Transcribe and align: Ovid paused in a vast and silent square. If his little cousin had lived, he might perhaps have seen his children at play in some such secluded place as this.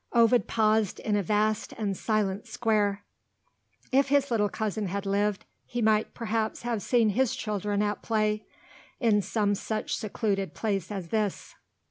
Ovid 0.13 0.47
paused 0.47 0.99
in 0.99 1.15
a 1.15 1.21
vast 1.21 1.73
and 1.73 1.95
silent 1.95 2.47
square. 2.47 3.03
If 3.91 4.07
his 4.07 4.31
little 4.31 4.49
cousin 4.49 4.87
had 4.87 5.05
lived, 5.05 5.45
he 5.63 5.79
might 5.79 6.15
perhaps 6.15 6.63
have 6.63 6.81
seen 6.81 7.09
his 7.09 7.35
children 7.35 7.83
at 7.83 8.01
play 8.01 8.43
in 8.99 9.21
some 9.21 9.53
such 9.53 9.95
secluded 9.95 10.55
place 10.55 10.89
as 10.91 11.09
this. 11.09 11.53